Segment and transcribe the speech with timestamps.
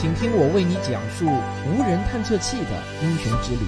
[0.00, 2.70] 请听我为你讲述无人探测器的
[3.02, 3.66] 英雄之旅。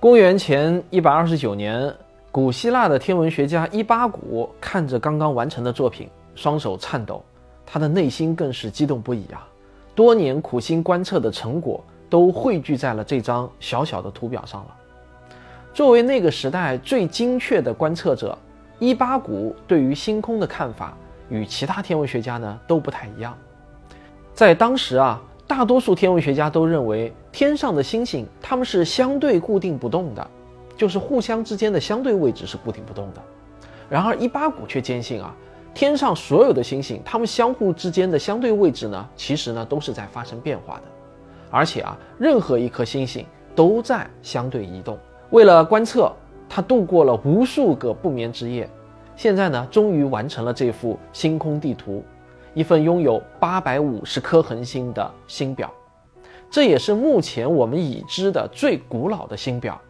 [0.00, 1.94] 公元前一百二十九年，
[2.32, 7.24] 古希腊的天文学家伊巴谷看着刚刚完成的作品，双手颤抖，
[7.64, 9.46] 他的内心更是激动不已啊！
[9.94, 14.76] 多年苦心观测的成果都汇聚在了这张小小的图表上了。
[15.72, 18.36] 作为那个时代最精确的观测者，
[18.80, 20.96] 伊巴谷对于星空的看法。
[21.28, 23.36] 与其他天文学家呢都不太一样，
[24.34, 30.26] 在当时啊，大多数天文学家都认为天上的星星它们是相对固定不动的，
[30.76, 33.22] 就是互相之间的相对位置是固定不动的。
[33.88, 35.34] 然而伊巴谷却坚信啊，
[35.72, 40.82] 天上所有的星星它们相互之间的相对位置呢，其实呢都是在发生变化的，
[41.50, 44.98] 而且啊，任何一颗星星都在相对移动。
[45.30, 46.12] 为了观测，
[46.48, 48.68] 他度过了无数个不眠之夜。
[49.16, 52.04] 现在呢，终于完成了这幅星空地图，
[52.52, 55.72] 一份拥有八百五十颗恒星的星表，
[56.50, 59.80] 这也是目前我们已知的最古老的星表。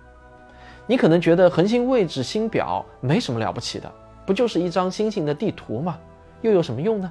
[0.86, 3.90] 你可能觉得恒星位置星表没什么了不起的，
[4.26, 5.98] 不就是一张星星的地图吗？
[6.42, 7.10] 又有什么用呢？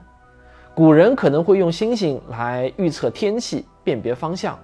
[0.76, 4.58] 古人可能会用星星来预测天气、辨别方向，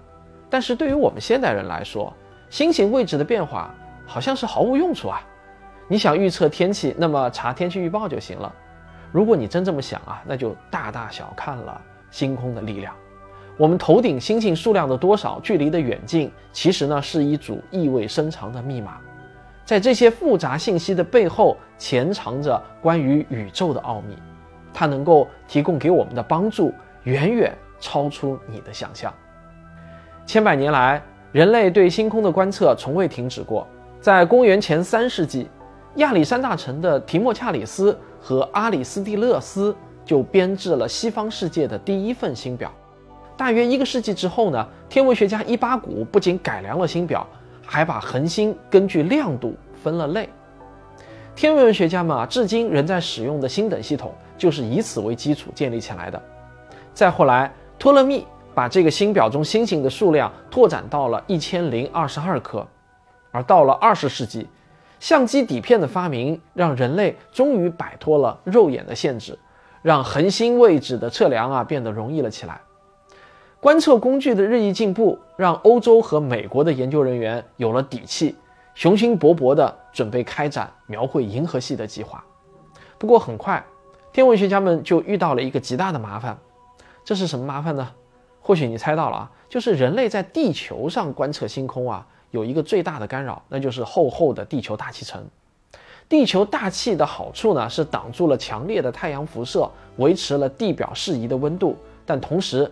[0.50, 2.14] 但是对于我们现代人来说，
[2.50, 3.74] 星星位置的变化
[4.06, 5.22] 好像是毫无用处啊。
[5.92, 8.54] 你想预测天气，那么查天气预报就行了。
[9.12, 12.94] 如果你真这么想啊，那就大大小看了星空的力量。
[13.58, 18.98] 我们头顶星星数量的多少，距离的远近，其实呢是一组意味深长的密码。
[19.66, 24.16] 在这些复杂信息的背后，潜藏着关于宇宙的奥秘。
[24.72, 29.12] 它能够提供给我们的帮助，远远超出你的想象。
[30.28, 31.02] 千百年来，
[31.32, 33.68] 人类对星空的观测从未停止过。
[34.00, 35.50] 在公元前三世纪。
[35.96, 42.72] 亚历山大城的提莫恰里斯和阿里斯蒂勒斯就编制了西方世界的第一份星表。
[43.36, 47.26] 大约一个世纪之后呢，天文学家伊巴谷不仅改良了星表，
[47.66, 50.30] 还把恒星根据亮度分了类。
[51.36, 56.22] 天文学家们啊，至今仍在使用的星等系统就是以此为基础建立起来的。
[56.94, 62.66] 再后来，托勒密把这个星表中星星的数量拓展到了一千零二十二颗，
[63.32, 64.48] 而到了二十世纪。
[65.00, 69.38] 相机底片的发明，让人类终于摆脱了肉眼的限制，
[69.82, 72.60] 让恒星位置的测量啊变得容易了起来。
[73.62, 78.36] 观测工具的日益进步，让欧洲和美国的研究人员有了底气，
[78.74, 82.24] 雄心勃勃地准备开展描绘银河系的计划。
[82.98, 83.64] 不过很快，
[84.12, 86.38] 天文学家们就遇到了一个极大的麻烦。
[87.04, 87.90] 这是什么麻烦呢？
[88.42, 92.06] 或许你猜到了啊，就是人类在地球上观测星空啊。
[92.32, 95.24] 有一个最大的干扰，那就是厚厚的地球大气层。
[96.08, 101.78] 地球大气的好处呢，是挡住了强烈的太阳辐射，维持了地表适宜的温度。
[102.04, 102.72] 但同时，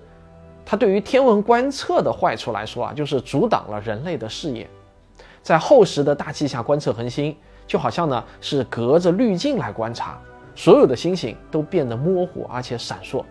[0.66, 4.68] 它对于天文观测的坏处来说啊，就是阻挡了人类的视野。
[5.44, 7.36] 在厚实的大气下观测恒星，
[7.68, 10.20] 就好像呢是隔着滤镜来观察，
[10.56, 13.24] 所有的星星都变得模糊而且闪烁。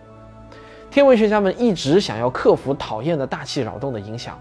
[0.89, 4.39] 天文学家们一直想要克服讨厌的大气扰动的影响。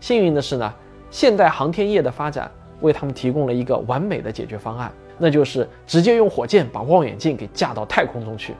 [0.00, 0.74] 幸运的是呢。
[1.10, 8.54] 现代航天业的发展为他们提供了一个完美的解决方案，那就是直接用火箭把望远镜给架到太空中去。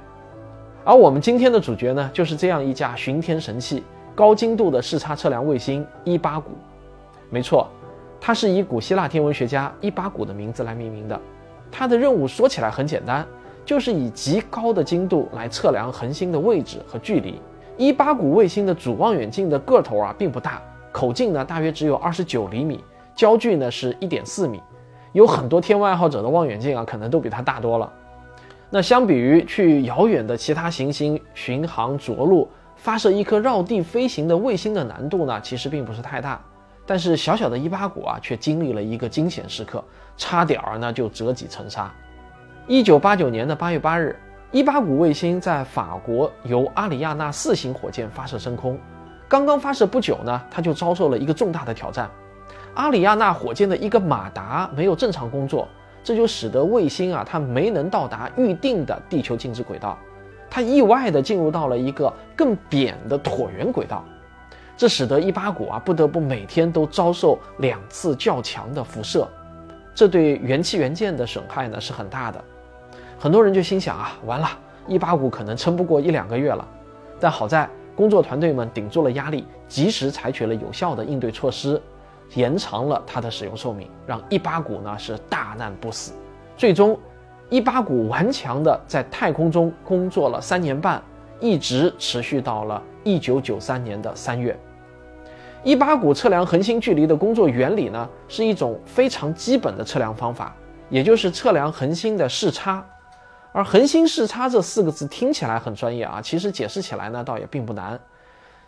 [0.85, 3.83] 而我们今天的主角呢，就是这样一架巡天神器——
[4.17, 6.53] 高精度的视差测量卫星伊巴谷。
[7.31, 7.69] 没错，
[8.19, 11.21] 它是以古希腊天文学家伊巴谷的名字来命名的。
[11.71, 13.27] 它的任务说起来很简单，
[13.67, 17.39] 就是以极高的精度来测量恒星的位置和距离。
[17.77, 20.63] 伊巴谷卫星的主望远镜的个头啊，并不大。
[20.99, 22.83] 口径呢，大约只有二十九厘米，
[23.15, 24.61] 焦距呢是一点四米，
[25.13, 27.93] 有很多天文爱好者的望远镜啊，可能都比它大多了。
[28.69, 36.41] 那相比于去遥远的其他行星巡航着陆，发射一颗绕地飞行的卫星的难度呢，其实并不是太大。
[36.85, 39.85] 但是小小的伊巴谷啊，却经历了一个惊险时刻，
[40.17, 41.89] 差点儿呢就折戟沉沙。
[42.67, 44.19] 一九八九年的八月八日，
[44.51, 48.77] 伊巴谷卫星在法国由阿里亚纳四型火箭发射升空。
[49.29, 52.11] 刚刚发射不久呢，它就遭受了一个重大的挑战。
[52.75, 55.69] 阿里亚纳火箭的一个马达没有正常工作，
[56.03, 59.99] 这就使得卫星啊，它没能到达预定的地球静止轨道，
[60.49, 64.03] 它意外的进入到了一个更扁的椭圆轨道，
[64.79, 69.29] 这使得伊巴谷啊不得不每天都遭受两次较强的辐射，
[69.95, 72.43] 这对元气元件的损害呢是很大的。
[73.19, 74.49] 很多人就心想啊，完了，
[74.87, 76.67] 伊巴谷可能撑不过一两个月了。
[77.21, 77.69] 但好在。
[77.99, 81.83] 工作团队们顶住了压力，及时采取了有效的应对措施，
[82.35, 86.13] 延长了它的使用寿命，让伊巴谷呢是大难不死。
[86.57, 86.97] 最终，
[87.51, 91.03] 一八股顽强的在太空中工作了三年半，
[91.41, 94.57] 一直持续到了一九九三年的三月。
[95.65, 100.55] 一八股测量恒星距离的工作原理呢，是一种非常基本的测量方法，
[100.89, 102.87] 也就是测量恒星的视差。
[103.59, 107.99] 而恒星视差这四个字听起来很专业啊，其实解释起来呢，倒也并不难。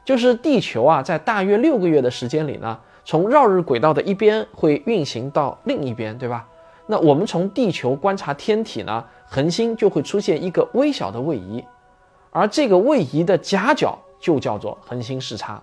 [0.05, 6.45] 就是地球啊，在大约六个月的时间里呢，从绕日轨道的一边会运行到另一边，对吧？
[6.89, 11.65] 那我们从地球观察天体呢，恒星就会出现一个微小的位移，
[12.33, 15.63] 而这个位移的夹角就叫做恒星视差。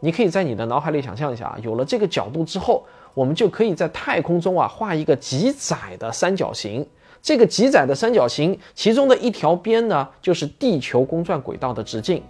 [0.00, 2.84] 你可以在你的脑海里想象一下啊，有了这个角度之后，
[3.14, 6.84] 我们就可以在太空中啊画一个极窄的三角形。
[7.26, 12.22] 这个极窄的三角形，其中的一条边呢，就是地球公转轨道的直径，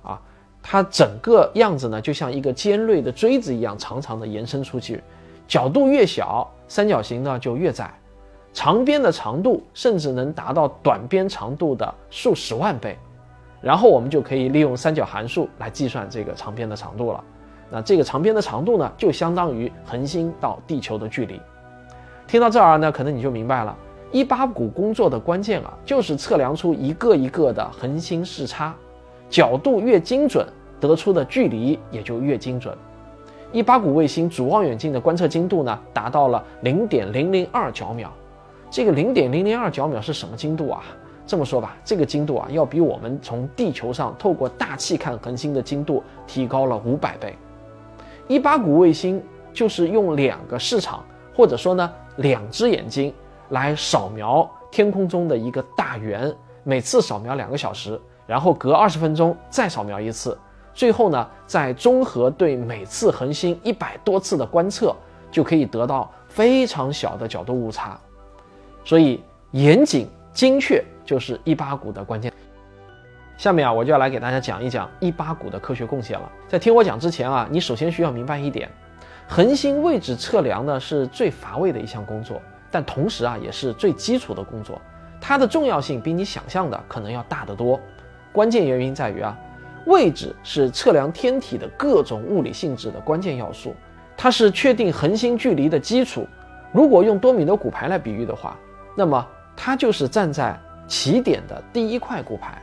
[0.00, 0.16] 啊，
[0.62, 5.02] 它整个样子呢，就像一个尖锐的锥子一样，长长的延伸出去。
[5.48, 7.92] 角度越小，三角形呢就越窄，
[8.52, 12.96] 长边的长度甚至能达到短边长度的数十万倍。
[13.60, 17.24] 然后我们就可以利用三角函数来计算这个长边的长度了。
[17.72, 21.40] 那这个长边的长度呢，就相当于恒星到地球的距离。
[22.28, 23.76] 听到这儿呢，可能你就明白了，
[24.14, 28.72] 一八股工作的关键啊，就是测量出一个一个的恒星视差，
[29.28, 30.46] 角度越精准，
[30.78, 32.72] 得出的距离也就越精准。
[33.50, 38.08] 一八股卫星主望远镜的观测精度呢，达到了零点零零二角秒。
[38.70, 40.84] 这个零点零零二角秒是什么精度啊？
[41.26, 47.34] 这么说吧，这个精度啊，要比我们从地球上透过大气看恒星的精度提高了五百倍。
[48.28, 49.20] 一八股卫星
[49.52, 51.02] 就是用两个视场，
[51.34, 53.12] 或者说呢两只眼睛
[53.50, 60.36] 来扫描天空中的一个大圆，每次扫描两个小时，然后隔二十分钟再扫描一次，
[60.72, 64.94] 最后呢再综合对每次恒星一百多次的观测，
[65.30, 67.98] 就可以得到非常小的角度误差。
[68.84, 70.84] 所以严谨精确。
[71.06, 72.32] 就是一八股的关键。
[73.36, 76.32] 下面啊，我就要来给大家讲一讲一八股的科学贡献了。
[76.48, 78.70] 在听我讲之前啊，你首先需要明白一点：
[79.28, 82.40] 恒星位置测量呢是最乏味的一项工作，
[82.74, 84.82] 但同时啊也是最基础的工作。
[85.20, 87.78] 它的重要性比你想象的可能要大得多。
[88.32, 89.38] 关键原因在于啊，
[89.86, 93.76] 位置是测量天体的各种物理性质的关键要素，
[94.16, 96.26] 它是确定恒星距离的基础。
[96.72, 98.56] 如果用多米诺骨牌来比喻的话，
[98.96, 99.24] 那么
[99.54, 102.60] 它就是站在起点的第一块骨牌，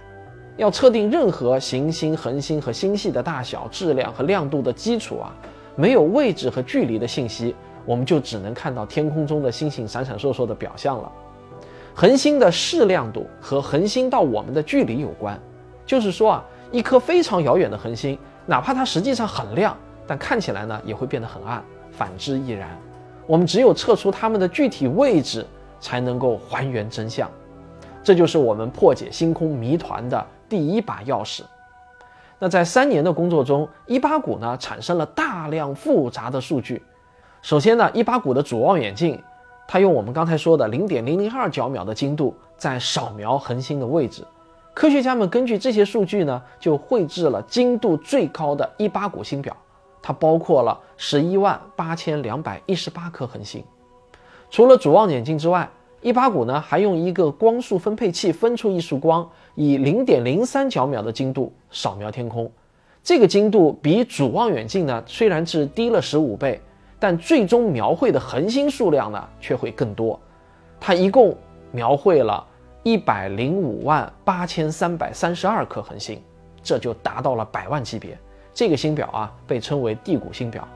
[0.57, 5.33] 要测定任何行星、恒星和星系的大小、质量和亮度的基础啊，
[5.77, 7.55] 没有位置和距离的信息，
[7.85, 11.11] 我们就只能看到天空中的星星闪闪烁烁的表象了。
[11.93, 15.39] 恒星的视亮度和恒星到我们的距离有关，
[15.85, 19.75] 就是说啊，一颗非常遥远的恒星，哪怕它实际上很亮，
[20.07, 21.61] 但看起来呢也会变得很暗，
[21.91, 22.69] 反之亦然。
[23.27, 25.45] 我们只有测出它们的具体位置，
[25.79, 27.29] 才能够还原真相。
[28.03, 31.41] 这就是我们破解星空谜团的第一把钥匙。
[32.39, 36.81] 那在三年的工作中，一八股呢产生了大量复杂的数据。
[37.41, 39.19] 首先呢，一八股的主望远镜，
[39.67, 44.23] 它用我们刚才说的零点零零二角秒的精度在扫描恒星的位置。
[44.75, 49.57] 科学家们根据这些数据呢，就绘制了精度最高的一八股星表，
[50.03, 53.63] 它包括了十一万八千两百一十八颗恒星。
[54.51, 55.67] 除了主望远镜之外，
[56.01, 62.49] 一八股呢，还用一个光束分配器分出一束光，以零点零三角秒的精度扫描天空。
[63.03, 66.61] 这个精度比主望远镜呢，虽然是低了十五倍，
[67.01, 70.19] 但最终描绘的恒星数量呢，却会更多。
[70.79, 71.35] 它一共
[71.71, 72.45] 描绘了
[72.83, 76.21] 一百零五万八千三百三十二颗恒星，
[76.61, 78.15] 这就达到了百万级别。
[78.53, 80.67] 这个星表啊，被称为地谷星表。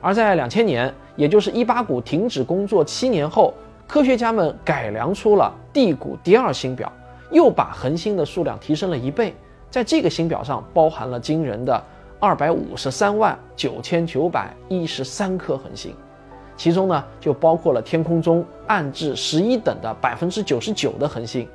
[0.00, 3.52] 而在两千年，也就是一八谷停止工作七年后。
[3.88, 6.90] 科学家们改良出了地谷第二星表，
[7.30, 9.34] 又把恒星的数量提升了一倍。
[9.68, 11.84] 在这个星表上，包含了惊人的
[12.22, 15.92] 二百五十三万九千九百一十三颗恒星，
[16.56, 21.48] 其中呢，就包括了天空中暗至十一等的百分之九十九的恒星。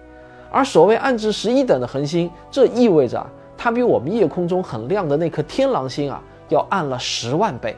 [0.51, 3.25] 而所谓暗至十一等的恒星，这意味着
[3.57, 7.73] 它比我们夜空中很亮的那颗天狼星啊，要暗了十万倍。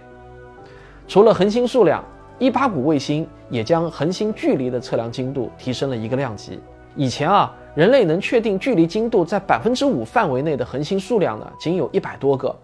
[1.08, 2.04] 除了恒星数量。
[2.40, 6.58] 一八股卫星也将恒星距离的测量精度提升了一个量级。
[6.96, 12.56] 以前啊，人类能确定距离精度在百分之五范围内的恒星数量呢，仅有一百多个。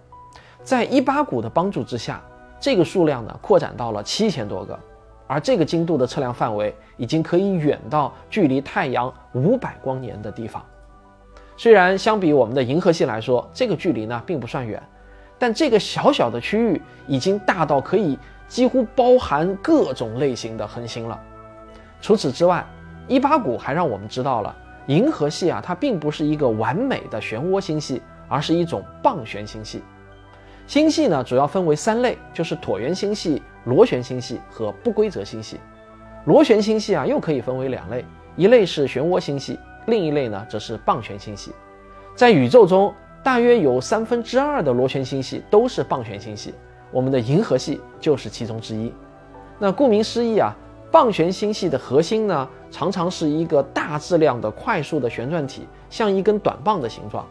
[0.66, 2.22] 在一八股的帮助之下，
[2.60, 4.78] 这个数量呢扩展到了七千多个，
[5.28, 10.62] 而这个精度的测量范围已经可以远到距离太阳五百光年的地方。
[11.56, 14.82] 虽然相比我们的银河系来说，这个距离呢并不算远，
[15.38, 18.18] 但这个小小的区域已经大到可以。
[18.48, 21.20] 几乎包含各种类型的恒星了。
[22.00, 22.64] 除此之外，
[23.08, 24.56] 一八股还让我们知道了
[24.86, 29.82] 银河系啊，它并不是一个完美的漩涡星系，而是一种棒旋星系。
[30.68, 35.60] 星系呢，主要分为三类，就是椭圆星系、螺旋星系和不规则星系。
[36.26, 38.04] 螺旋星系啊，又可以分为两类，
[38.36, 41.52] 一类是漩涡星系，另一类呢则是棒旋星系。
[42.16, 42.92] 在宇宙中，
[43.24, 46.54] 大约有三分之二的螺旋星系都是棒旋星系，
[46.92, 48.92] 我们的银河系就是其中之一。
[49.60, 50.52] 那顾名思义啊，
[50.92, 57.24] 棒旋星系的核心呢，常常是一个大质量的快速的旋转体，像一根短棒的形状，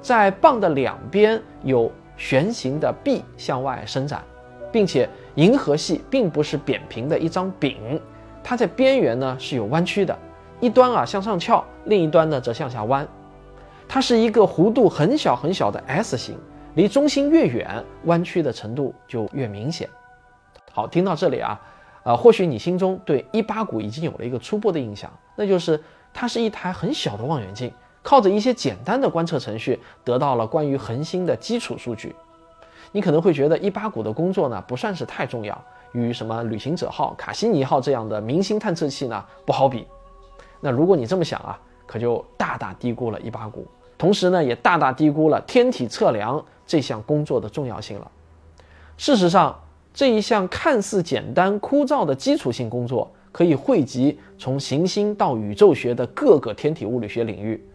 [0.00, 4.22] 在棒的两边有旋形的臂向外伸展，
[4.70, 7.98] 并且银河系并不是扁平的一张饼。
[8.44, 10.18] 它在边缘呢是有弯曲的，
[10.60, 13.06] 一端啊向上翘，另一端呢则向下弯。
[13.86, 16.36] 它是一个弧度很小很小的 S 型，
[16.74, 19.88] 离中心越远，弯曲的程度就越明显。
[20.72, 21.60] 好，听到这里啊，
[22.02, 25.82] 呃，或许你心中对一八股已经有了一个初步的印象，那就是
[26.12, 32.14] 它是一台很小的望远镜，靠着一些简单的观测程序得到了关于恒星的基础数据。
[32.92, 35.64] 你可能会觉得一八股的工作呢不算是太重要。
[35.92, 39.86] 与什么旅行者号、卡西尼号这样的明星探测器呢不好比。
[40.60, 48.10] 那如果你这么想啊，可就大大低估了一八股，同时呢，也大大低估了天体测量这项工作的重要性了。
[48.98, 49.58] 事实上，
[49.94, 57.66] 这一项看似简单枯燥的基础性工作，可以汇集从行星到宇宙学的各个天体物理学领域。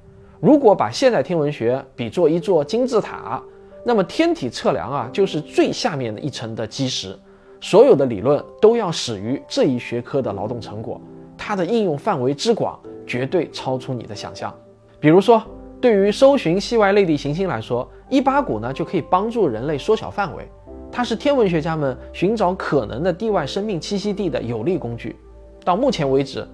[0.43, 3.41] 如果把现代天文学比作一座金字塔，
[3.85, 7.17] 那么天体测量啊，就是最下面的一层的基石。
[7.61, 10.99] 所有的理论都要始于这一学科的劳动成果，
[11.37, 14.53] 它的应用范围之广，绝对超出你的想象。
[14.99, 15.41] 比如说，
[15.79, 20.45] 对于搜寻系外类地行星来说，一八股呢就可以帮助人类缩小范围，
[20.91, 25.15] 它是天文学家们寻找可能的地外生命栖息地的有力工具。
[25.63, 26.45] 到目前为止，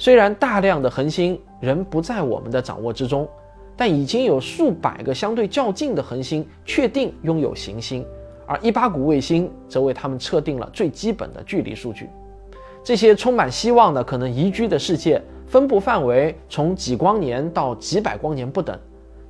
[0.00, 3.28] 虽然大量的恒星仍不在我们的掌握之中，
[3.76, 8.02] 但已经有数百个相对较近的恒星确定拥有行星。
[8.46, 12.08] 而一八股卫星则为他们测定了最基本的距离数据。
[12.82, 18.74] 这些充满希望的可能宜居的世界，分布范围从几光年到几百光年不等。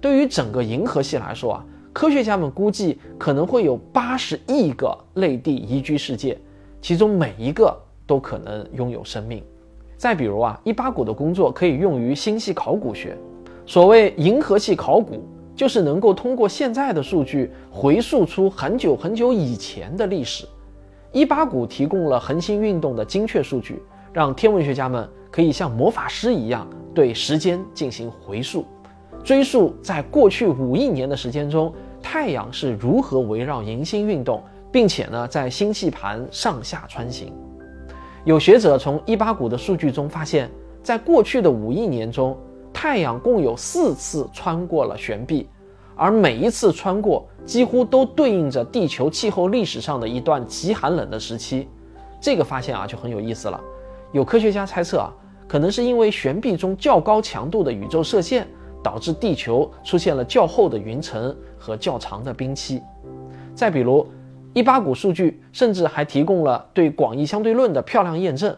[0.01, 6.39] 对于整个银河系来说啊，科学家们估计可能会有八十亿个类地宜居世界，
[6.81, 9.43] 其中每一个都可能拥有生命。
[10.01, 13.15] 再比如啊，一八股的工作可以用于星系考古学。
[13.67, 15.23] 所谓银河系考古。
[15.53, 20.47] 就是能够通过现在的数据回溯出很久很久以前的历史。
[21.13, 28.65] 一八股提供了恒星运动的精确数据，让天文学家们可以像魔法师一样对时间进行回溯，
[29.23, 31.71] 追溯在过去五亿年的时间中，
[32.03, 34.43] 太阳是如何围绕银星运动，
[34.73, 37.35] 并且呢在星系盘上下穿行。
[38.31, 40.49] 有学者从一八股的数据中发现，
[40.85, 42.37] 在过去的五亿年中。
[42.73, 45.49] 太阳共有四次穿过了悬臂，
[45.97, 51.69] 而每一次穿过几乎都对应着地球气候历史上的一段极寒冷的时期。
[52.21, 53.61] 这个发现啊就很有意思了。
[54.13, 55.13] 有科学家猜测啊，
[55.49, 58.47] 可能是因为悬臂中较高强度的宇宙射线，
[58.81, 62.81] 导致地球出现了较厚的云层和较长的冰期。
[63.53, 64.07] 再比如，
[64.53, 68.55] 一八股数据甚至还提供了对广义相对论的漂亮验证。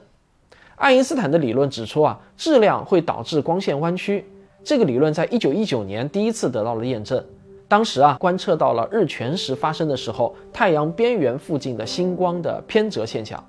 [0.76, 4.24] 爱因斯坦的理论指出啊，质量会导致光线弯曲。
[4.64, 7.22] 这个理论在一九一九年第一次得到了验证。
[7.68, 13.42] 当时啊，观测到了日全食发生的时候，太阳边缘附近的星光的偏折现象。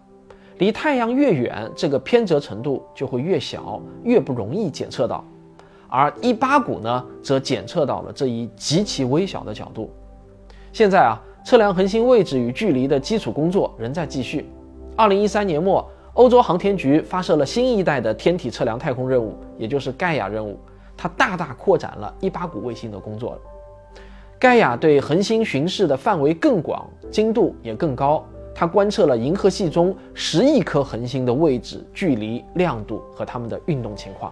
[0.60, 5.24] 离太阳越远，这个偏折程度就会越小，越不容易检测到。
[5.88, 9.92] 而一八股呢，则检测到了这一极其微小的角度。
[10.72, 14.46] 现在啊，测量恒星位置与距离的基础工作仍在继续。
[14.96, 15.88] 二零一三年末。
[16.16, 20.60] 欧洲航天局发射了新一代的天体测量太空任务，也就是盖亚任务。
[20.96, 23.36] 它大大扩展了一八股卫星的工作。
[24.38, 28.24] 盖亚对恒星巡视的范围更广，精度也更高。
[28.54, 34.32] 它观测了银河系中十亿颗恒星的位置、距离、亮度和它们的运动情况。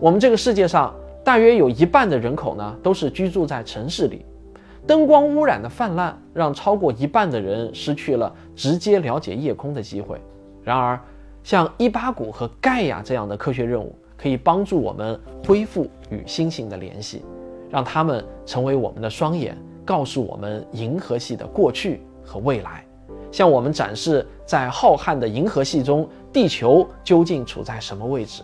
[0.00, 4.24] 我们这个世界上大约有一半的人口呢，都是居住在城市里。
[4.88, 10.18] 灯光污染的泛滥让超过一半的人失去了直接了解夜空的机会。
[10.64, 10.98] 然而，
[11.44, 17.22] 像伊巴谷和盖亚这样的科学任务，可以帮助我们恢复与星星的联系，
[17.68, 19.54] 让它们成为我们的双眼，
[19.84, 22.82] 告诉我们银河系的过去和未来，
[23.30, 28.42] 向我们展示在浩瀚的银河系中，地球究竟处在什么位置。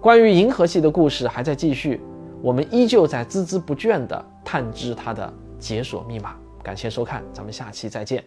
[0.00, 2.00] 关于银河系的故事还在继续，
[2.42, 5.32] 我们依旧在孜孜不倦地探知它的
[5.64, 8.22] 解锁密码，感谢收看，咱们下期再见。